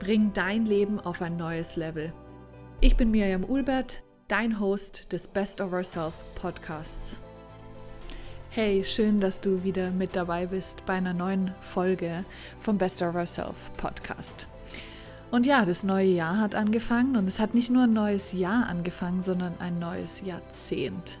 [0.00, 2.10] Bring dein Leben auf ein neues Level.
[2.80, 7.20] Ich bin Miriam Ulbert, dein Host des Best of Ourself Podcasts.
[8.48, 12.24] Hey, schön, dass du wieder mit dabei bist bei einer neuen Folge
[12.58, 14.48] vom Best of Ourself Podcast.
[15.30, 18.68] Und ja, das neue Jahr hat angefangen und es hat nicht nur ein neues Jahr
[18.68, 21.20] angefangen, sondern ein neues Jahrzehnt.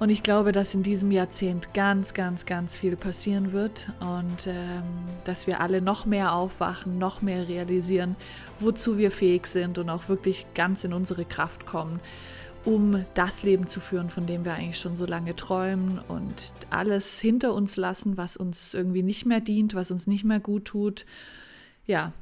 [0.00, 4.82] Und ich glaube, dass in diesem Jahrzehnt ganz, ganz, ganz viel passieren wird und ähm,
[5.24, 8.16] dass wir alle noch mehr aufwachen, noch mehr realisieren,
[8.58, 12.00] wozu wir fähig sind und auch wirklich ganz in unsere Kraft kommen,
[12.64, 17.20] um das Leben zu führen, von dem wir eigentlich schon so lange träumen und alles
[17.20, 21.04] hinter uns lassen, was uns irgendwie nicht mehr dient, was uns nicht mehr gut tut.
[21.84, 22.14] Ja,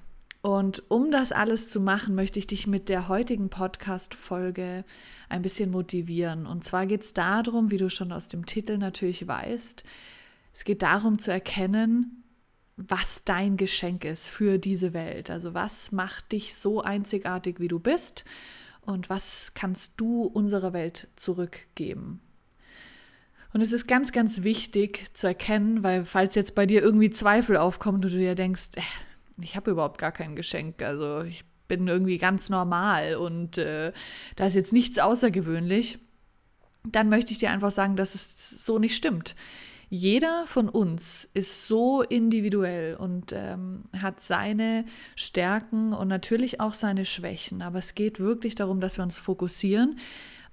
[0.49, 4.83] und um das alles zu machen, möchte ich dich mit der heutigen Podcast-Folge
[5.29, 6.47] ein bisschen motivieren.
[6.47, 9.85] Und zwar geht es darum, wie du schon aus dem Titel natürlich weißt,
[10.55, 12.25] es geht darum zu erkennen,
[12.79, 15.29] was dein Geschenk ist für diese Welt.
[15.29, 18.25] Also was macht dich so einzigartig, wie du bist
[18.81, 22.23] und was kannst du unserer Welt zurückgeben.
[23.53, 27.59] Und es ist ganz, ganz wichtig zu erkennen, weil falls jetzt bei dir irgendwie Zweifel
[27.59, 28.81] aufkommen und du dir denkst, äh,
[29.41, 30.83] ich habe überhaupt gar kein Geschenk.
[30.83, 33.93] Also ich bin irgendwie ganz normal und äh,
[34.37, 35.99] da ist jetzt nichts außergewöhnlich.
[36.85, 39.35] Dann möchte ich dir einfach sagen, dass es so nicht stimmt.
[39.91, 44.85] Jeder von uns ist so individuell und ähm, hat seine
[45.17, 47.63] Stärken und natürlich auch seine Schwächen.
[47.63, 49.99] Aber es geht wirklich darum, dass wir uns fokussieren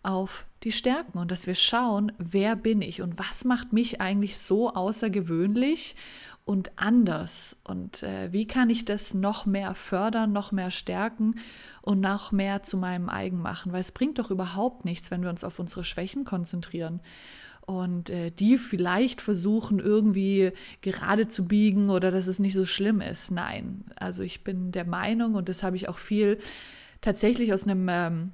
[0.06, 4.38] auf die Stärken und dass wir schauen, wer bin ich und was macht mich eigentlich
[4.38, 5.96] so außergewöhnlich
[6.46, 7.58] und anders?
[7.64, 11.36] Und äh, wie kann ich das noch mehr fördern, noch mehr stärken
[11.82, 15.30] und noch mehr zu meinem eigen machen, weil es bringt doch überhaupt nichts, wenn wir
[15.30, 17.02] uns auf unsere Schwächen konzentrieren
[17.66, 20.52] und äh, die vielleicht versuchen irgendwie
[20.82, 23.32] gerade zu biegen oder dass es nicht so schlimm ist.
[23.32, 26.38] Nein, also ich bin der Meinung und das habe ich auch viel
[27.02, 28.32] tatsächlich aus einem ähm,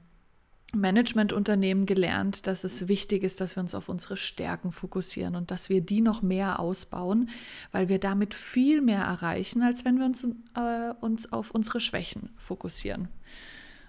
[0.74, 5.70] Managementunternehmen gelernt, dass es wichtig ist, dass wir uns auf unsere Stärken fokussieren und dass
[5.70, 7.30] wir die noch mehr ausbauen,
[7.72, 12.30] weil wir damit viel mehr erreichen, als wenn wir uns, äh, uns auf unsere Schwächen
[12.38, 13.10] fokussieren.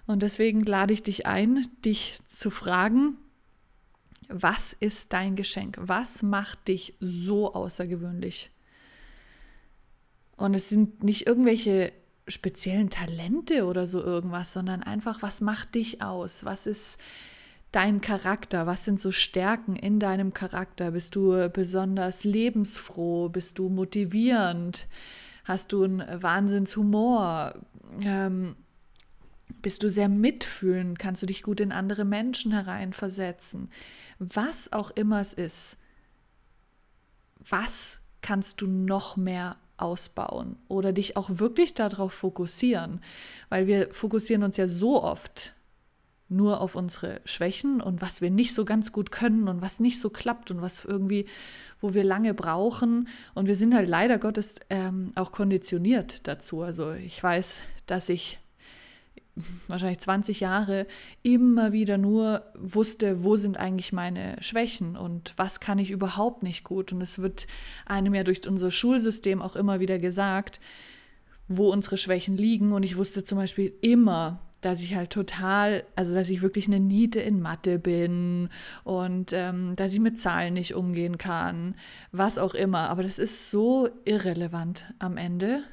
[0.07, 3.17] Und deswegen lade ich dich ein, dich zu fragen,
[4.27, 5.77] was ist dein Geschenk?
[5.79, 8.51] Was macht dich so außergewöhnlich?
[10.35, 11.93] Und es sind nicht irgendwelche
[12.27, 16.45] speziellen Talente oder so irgendwas, sondern einfach, was macht dich aus?
[16.45, 16.99] Was ist
[17.71, 18.65] dein Charakter?
[18.65, 20.91] Was sind so Stärken in deinem Charakter?
[20.91, 23.29] Bist du besonders lebensfroh?
[23.29, 24.87] Bist du motivierend?
[25.43, 27.55] Hast du einen Wahnsinnshumor?
[28.01, 28.55] Ähm,
[29.61, 30.99] bist du sehr mitfühlend?
[30.99, 33.69] Kannst du dich gut in andere Menschen hereinversetzen?
[34.19, 35.77] Was auch immer es ist,
[37.39, 43.01] was kannst du noch mehr ausbauen oder dich auch wirklich darauf fokussieren,
[43.49, 45.53] weil wir fokussieren uns ja so oft
[46.29, 49.99] nur auf unsere Schwächen und was wir nicht so ganz gut können und was nicht
[49.99, 51.25] so klappt und was irgendwie,
[51.79, 53.07] wo wir lange brauchen.
[53.35, 56.61] Und wir sind halt leider Gottes ähm, auch konditioniert dazu.
[56.61, 58.39] Also ich weiß, dass ich
[59.67, 60.85] wahrscheinlich 20 Jahre
[61.23, 66.63] immer wieder nur wusste, wo sind eigentlich meine Schwächen und was kann ich überhaupt nicht
[66.63, 66.93] gut.
[66.93, 67.47] Und es wird
[67.85, 70.59] einem ja durch unser Schulsystem auch immer wieder gesagt,
[71.47, 72.71] wo unsere Schwächen liegen.
[72.71, 76.79] Und ich wusste zum Beispiel immer, dass ich halt total, also dass ich wirklich eine
[76.79, 78.49] Niete in Mathe bin
[78.83, 81.75] und ähm, dass ich mit Zahlen nicht umgehen kann,
[82.11, 82.89] was auch immer.
[82.89, 85.63] Aber das ist so irrelevant am Ende,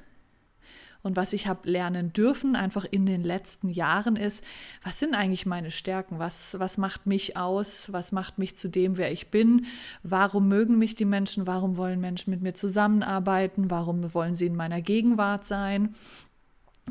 [1.03, 4.45] und was ich habe lernen dürfen, einfach in den letzten Jahren ist,
[4.85, 6.19] was sind eigentlich meine Stärken?
[6.19, 7.91] Was, was macht mich aus?
[7.93, 9.67] Was macht mich zu dem, wer ich bin?
[10.03, 11.47] Warum mögen mich die Menschen?
[11.47, 13.71] Warum wollen Menschen mit mir zusammenarbeiten?
[13.71, 15.95] Warum wollen sie in meiner Gegenwart sein?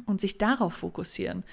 [0.05, 1.43] Und sich darauf fokussieren.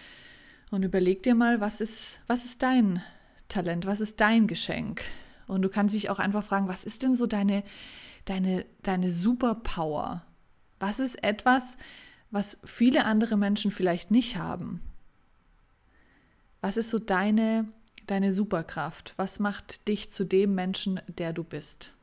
[0.70, 3.02] Und überleg dir mal, was ist, was ist dein
[3.48, 3.86] Talent?
[3.86, 5.02] Was ist dein Geschenk?
[5.46, 7.64] Und du kannst dich auch einfach fragen, was ist denn so deine,
[8.24, 10.24] deine, deine Superpower?
[10.78, 11.76] Was ist etwas,
[12.36, 14.82] was viele andere Menschen vielleicht nicht haben?
[16.60, 17.66] Was ist so deine,
[18.06, 19.14] deine Superkraft?
[19.16, 21.94] Was macht dich zu dem Menschen, der du bist?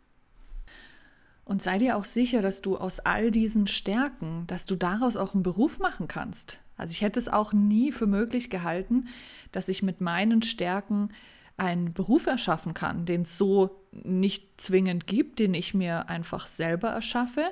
[1.45, 5.35] Und sei dir auch sicher, dass du aus all diesen Stärken, dass du daraus auch
[5.35, 6.57] einen Beruf machen kannst.
[6.77, 9.09] Also ich hätte es auch nie für möglich gehalten,
[9.51, 11.09] dass ich mit meinen Stärken
[11.57, 16.89] einen Beruf erschaffen kann, den es so nicht zwingend gibt, den ich mir einfach selber
[16.89, 17.43] erschaffe,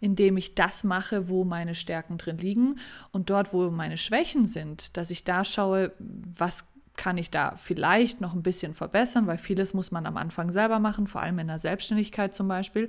[0.00, 2.78] indem ich das mache, wo meine Stärken drin liegen
[3.12, 6.66] und dort, wo meine Schwächen sind, dass ich da schaue, was
[6.96, 10.78] kann ich da vielleicht noch ein bisschen verbessern, weil vieles muss man am Anfang selber
[10.78, 12.88] machen, vor allem in der Selbstständigkeit zum Beispiel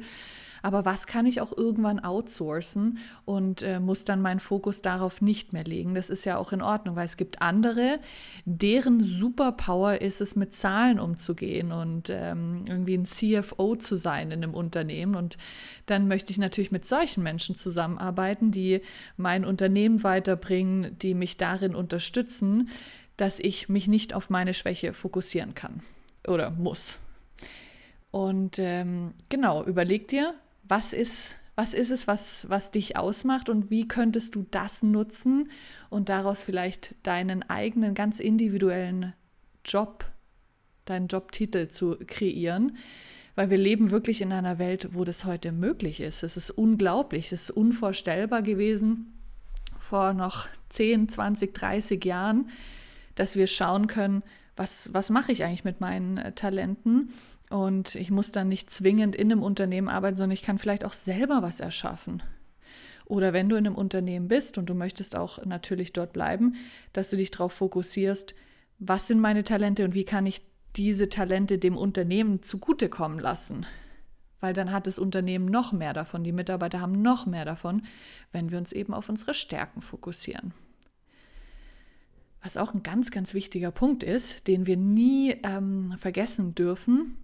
[0.61, 5.53] aber was kann ich auch irgendwann outsourcen und äh, muss dann meinen Fokus darauf nicht
[5.53, 5.95] mehr legen.
[5.95, 7.99] Das ist ja auch in Ordnung, weil es gibt andere,
[8.45, 14.43] deren Superpower ist es, mit Zahlen umzugehen und ähm, irgendwie ein CFO zu sein in
[14.43, 15.15] einem Unternehmen.
[15.15, 15.37] Und
[15.85, 18.81] dann möchte ich natürlich mit solchen Menschen zusammenarbeiten, die
[19.15, 22.69] mein Unternehmen weiterbringen, die mich darin unterstützen,
[23.17, 25.81] dass ich mich nicht auf meine Schwäche fokussieren kann
[26.27, 26.99] oder muss.
[28.11, 30.33] Und ähm, genau, überleg dir,
[30.67, 35.49] was ist, was ist es, was, was dich ausmacht und wie könntest du das nutzen
[35.89, 39.13] und daraus vielleicht deinen eigenen ganz individuellen
[39.65, 40.05] Job,
[40.85, 42.77] deinen Jobtitel zu kreieren.
[43.35, 46.23] Weil wir leben wirklich in einer Welt, wo das heute möglich ist.
[46.23, 49.13] Es ist unglaublich, es ist unvorstellbar gewesen
[49.77, 52.49] vor noch 10, 20, 30 Jahren,
[53.15, 54.23] dass wir schauen können,
[54.57, 57.11] was, was mache ich eigentlich mit meinen äh, Talenten
[57.49, 60.93] und ich muss dann nicht zwingend in einem Unternehmen arbeiten, sondern ich kann vielleicht auch
[60.93, 62.21] selber was erschaffen.
[63.05, 66.55] Oder wenn du in einem Unternehmen bist und du möchtest auch natürlich dort bleiben,
[66.91, 68.35] dass du dich darauf fokussierst,
[68.79, 70.41] was sind meine Talente und wie kann ich
[70.75, 73.65] diese Talente dem Unternehmen zugutekommen lassen.
[74.41, 77.83] Weil dann hat das Unternehmen noch mehr davon, die Mitarbeiter haben noch mehr davon,
[78.33, 80.53] wenn wir uns eben auf unsere Stärken fokussieren.
[82.47, 87.17] Was auch ein ganz, ganz wichtiger Punkt ist, den wir nie ähm, vergessen dürfen,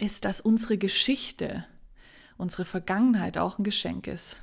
[0.00, 1.64] ist, dass unsere Geschichte,
[2.36, 4.42] unsere Vergangenheit auch ein Geschenk ist.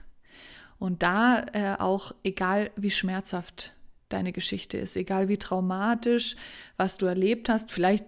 [0.80, 3.74] Und da äh, auch, egal wie schmerzhaft
[4.08, 6.38] deine Geschichte ist, egal wie traumatisch,
[6.78, 8.06] was du erlebt hast, vielleicht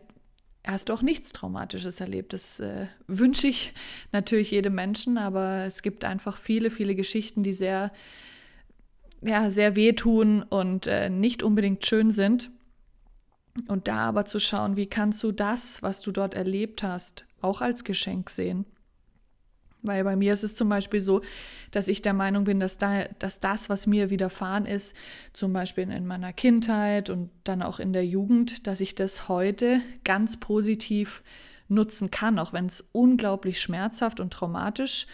[0.65, 2.31] hast du auch nichts Traumatisches erlebt.
[2.31, 3.73] Das äh, wünsche ich
[4.13, 7.91] natürlich jedem Menschen, aber es gibt einfach viele, viele Geschichten, die sehr,
[9.25, 12.51] ja, sehr wehtun und äh, nicht unbedingt schön sind.
[13.67, 17.61] Und da aber zu schauen, wie kannst du das, was du dort erlebt hast, auch
[17.61, 18.65] als Geschenk sehen.
[19.83, 21.21] Weil bei mir ist es zum Beispiel so,
[21.71, 24.95] dass ich der Meinung bin, dass, da, dass das, was mir widerfahren ist,
[25.33, 29.81] zum Beispiel in meiner Kindheit und dann auch in der Jugend, dass ich das heute
[30.05, 31.21] ganz positiv
[31.67, 35.05] nutzen kann, auch wenn es unglaublich schmerzhaft und traumatisch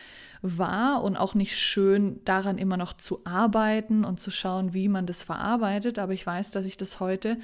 [0.42, 5.06] war und auch nicht schön daran immer noch zu arbeiten und zu schauen, wie man
[5.06, 6.00] das verarbeitet.
[6.00, 7.38] Aber ich weiß, dass ich das heute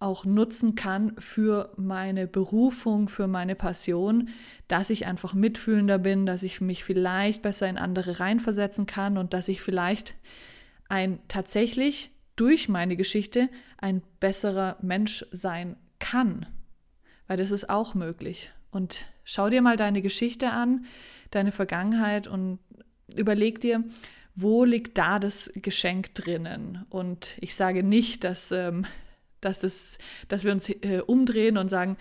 [0.00, 4.30] auch nutzen kann für meine Berufung, für meine Passion,
[4.66, 9.32] dass ich einfach mitfühlender bin, dass ich mich vielleicht besser in andere reinversetzen kann und
[9.32, 10.14] dass ich vielleicht
[10.88, 16.46] ein tatsächlich durch meine Geschichte ein besserer Mensch sein kann.
[17.28, 18.50] Weil das ist auch möglich.
[18.72, 20.86] Und schau dir mal deine Geschichte an,
[21.30, 22.58] deine Vergangenheit und
[23.14, 23.84] überleg dir,
[24.34, 26.84] wo liegt da das Geschenk drinnen?
[26.88, 28.86] Und ich sage nicht, dass ähm,
[29.42, 29.98] dass, es,
[30.28, 31.98] dass wir uns äh, umdrehen und sagen,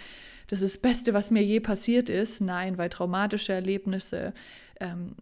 [0.47, 2.39] das ist das Beste, was mir je passiert ist.
[2.39, 4.33] Nein, weil traumatische Erlebnisse
[4.79, 5.15] ähm,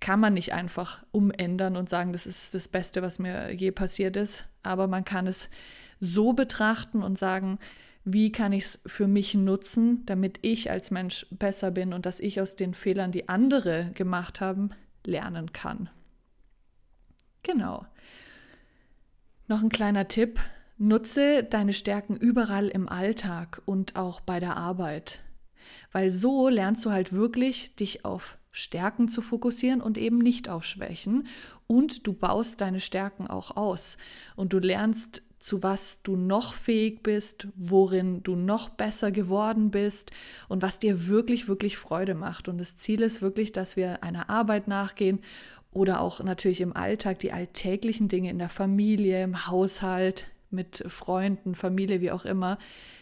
[0.00, 4.16] kann man nicht einfach umändern und sagen, das ist das Beste, was mir je passiert
[4.16, 4.46] ist.
[4.62, 5.50] Aber man kann es
[6.00, 7.58] so betrachten und sagen,
[8.12, 12.20] wie kann ich es für mich nutzen, damit ich als Mensch besser bin und dass
[12.20, 14.70] ich aus den Fehlern, die andere gemacht haben,
[15.04, 15.90] lernen kann.
[17.42, 17.86] Genau.
[19.46, 20.40] Noch ein kleiner Tipp,
[20.80, 25.22] Nutze deine Stärken überall im Alltag und auch bei der Arbeit,
[25.90, 30.64] weil so lernst du halt wirklich, dich auf Stärken zu fokussieren und eben nicht auf
[30.64, 31.26] Schwächen
[31.66, 33.96] und du baust deine Stärken auch aus
[34.36, 40.10] und du lernst zu was du noch fähig bist, worin du noch besser geworden bist
[40.48, 42.48] und was dir wirklich, wirklich Freude macht.
[42.48, 45.20] Und das Ziel ist wirklich, dass wir einer Arbeit nachgehen
[45.72, 51.54] oder auch natürlich im Alltag die alltäglichen Dinge in der Familie, im Haushalt, mit Freunden,
[51.54, 52.58] Familie, wie auch immer,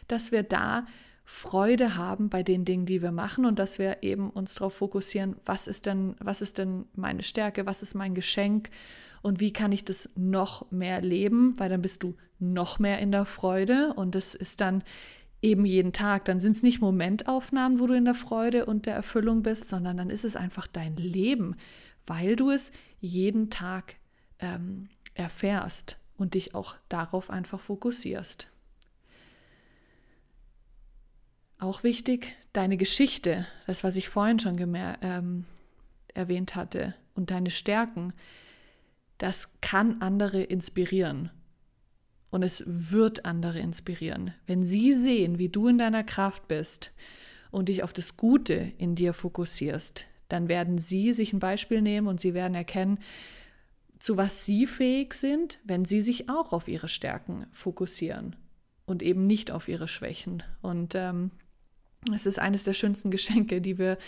[0.09, 0.87] dass wir da
[1.29, 5.35] Freude haben bei den Dingen, die wir machen und dass wir eben uns darauf fokussieren,
[5.45, 8.71] was ist denn, was ist denn meine Stärke, was ist mein Geschenk
[9.23, 13.11] und wie kann ich das noch mehr leben, weil dann bist du noch mehr in
[13.11, 14.85] der Freude und das ist dann
[15.43, 16.27] eben jeden Tag.
[16.27, 19.97] Dann sind es nicht Momentaufnahmen, wo du in der Freude und der Erfüllung bist, sondern
[19.97, 21.57] dann ist es einfach dein Leben,
[22.07, 23.97] weil du es jeden Tag
[24.39, 28.47] ähm, erfährst und dich auch darauf einfach fokussierst.
[31.59, 34.57] Auch wichtig, deine Geschichte, das, was ich vorhin schon
[35.03, 35.47] ähm,
[36.15, 38.13] erwähnt hatte, und deine Stärken,
[39.19, 41.31] das kann andere inspirieren.
[42.31, 44.35] Und es wird andere inspirieren.
[44.47, 46.93] Wenn sie sehen, wie du in deiner Kraft bist
[47.51, 52.09] und dich auf das Gute in dir fokussierst, dann werden sie sich ein Beispiel nehmen
[52.09, 52.99] und sie werden erkennen,
[53.99, 58.37] zu was sie fähig sind, wenn sie sich auch auf ihre Stärken fokussieren
[58.85, 60.43] und eben nicht auf ihre Schwächen.
[60.61, 61.31] Und ähm,
[62.15, 63.99] es ist eines der schönsten Geschenke, die wir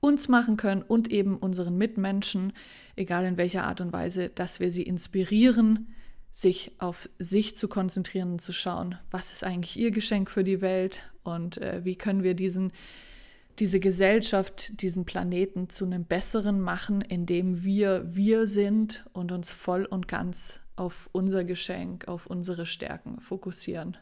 [0.00, 2.52] uns machen können und eben unseren Mitmenschen,
[2.96, 5.94] egal in welcher Art und Weise, dass wir sie inspirieren,
[6.32, 10.60] sich auf sich zu konzentrieren und zu schauen, was ist eigentlich ihr Geschenk für die
[10.60, 12.72] Welt und äh, wie können wir diesen,
[13.58, 19.84] diese Gesellschaft, diesen Planeten zu einem besseren machen, indem wir wir sind und uns voll
[19.84, 23.98] und ganz auf unser Geschenk, auf unsere Stärken fokussieren.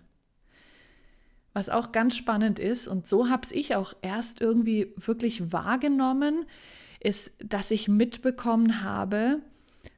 [1.59, 6.47] Was auch ganz spannend ist, und so habe ich auch erst irgendwie wirklich wahrgenommen,
[7.01, 9.41] ist, dass ich mitbekommen habe,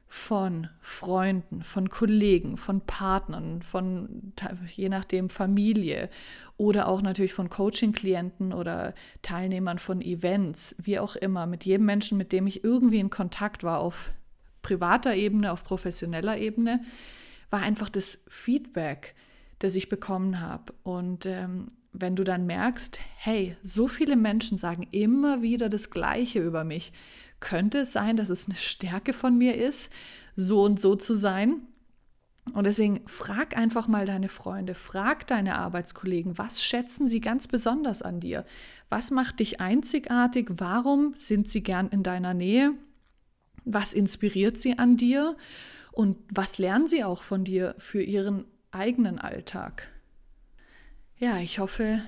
[0.07, 4.33] von Freunden, von Kollegen, von Partnern, von
[4.75, 6.09] je nachdem Familie
[6.57, 12.17] oder auch natürlich von Coaching-Klienten oder Teilnehmern von Events, wie auch immer, mit jedem Menschen,
[12.17, 14.11] mit dem ich irgendwie in Kontakt war, auf
[14.63, 16.83] privater Ebene, auf professioneller Ebene,
[17.51, 19.13] war einfach das Feedback,
[19.63, 20.73] das ich bekommen habe.
[20.83, 26.41] Und ähm, wenn du dann merkst, hey, so viele Menschen sagen immer wieder das Gleiche
[26.41, 26.93] über mich,
[27.39, 29.91] könnte es sein, dass es eine Stärke von mir ist,
[30.35, 31.61] so und so zu sein?
[32.53, 38.01] Und deswegen frag einfach mal deine Freunde, frag deine Arbeitskollegen, was schätzen sie ganz besonders
[38.01, 38.45] an dir?
[38.89, 40.47] Was macht dich einzigartig?
[40.49, 42.73] Warum sind sie gern in deiner Nähe?
[43.63, 45.37] Was inspiriert sie an dir?
[45.91, 49.89] Und was lernen sie auch von dir für ihren eigenen Alltag?
[51.17, 52.01] Ja, ich hoffe,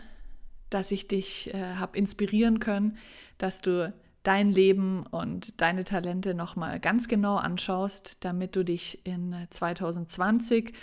[0.69, 2.97] dass ich dich äh, habe inspirieren können,
[3.37, 3.93] dass du
[4.23, 10.73] dein Leben und deine Talente nochmal ganz genau anschaust, damit du dich in 2020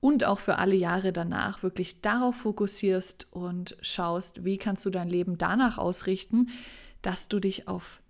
[0.00, 5.08] und auch für alle Jahre danach wirklich darauf fokussierst und schaust, wie kannst du dein
[5.08, 6.50] Leben danach ausrichten,
[7.02, 8.00] dass du dich auf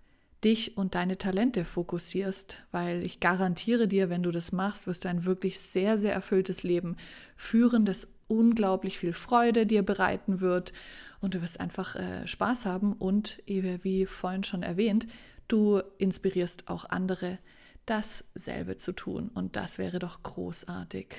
[0.43, 5.09] dich und deine Talente fokussierst, weil ich garantiere dir, wenn du das machst, wirst du
[5.09, 6.97] ein wirklich sehr, sehr erfülltes Leben
[7.35, 10.73] führen, das unglaublich viel Freude dir bereiten wird
[11.21, 15.07] und du wirst einfach äh, Spaß haben und wie vorhin schon erwähnt,
[15.47, 17.39] du inspirierst auch andere,
[17.85, 21.15] dasselbe zu tun und das wäre doch großartig.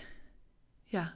[0.91, 1.13] Ja,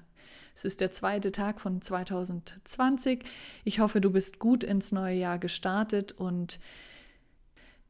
[0.55, 3.25] es ist der zweite Tag von 2020.
[3.65, 6.61] Ich hoffe, du bist gut ins neue Jahr gestartet und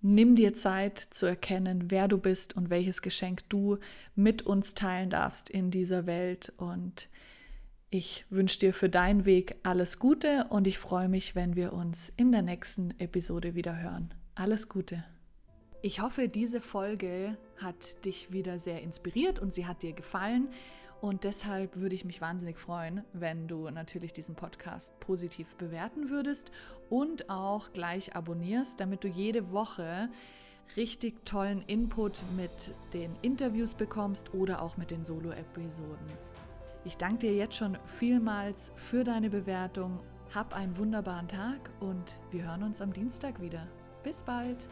[0.01, 3.79] nimm dir Zeit zu erkennen, wer du bist und welches Geschenk du
[4.15, 7.09] mit uns teilen darfst in dieser Welt und
[7.91, 12.09] ich wünsche dir für deinen Weg alles Gute und ich freue mich, wenn wir uns
[12.09, 14.15] in der nächsten Episode wieder hören.
[14.37, 15.05] Alles Gute.
[15.83, 20.49] Ich hoffe, diese Folge hat dich wieder sehr inspiriert und sie hat dir gefallen.
[21.01, 26.51] Und deshalb würde ich mich wahnsinnig freuen, wenn du natürlich diesen Podcast positiv bewerten würdest
[26.91, 30.11] und auch gleich abonnierst, damit du jede Woche
[30.77, 36.07] richtig tollen Input mit den Interviews bekommst oder auch mit den Solo-Episoden.
[36.85, 40.01] Ich danke dir jetzt schon vielmals für deine Bewertung.
[40.35, 43.67] Hab einen wunderbaren Tag und wir hören uns am Dienstag wieder.
[44.03, 44.69] Bis bald!